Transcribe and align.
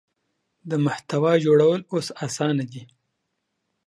د 0.69 0.71
محتوا 0.85 1.33
جوړول 1.45 1.79
اوس 1.93 2.07
اسانه 2.25 2.63
دي. 2.71 2.83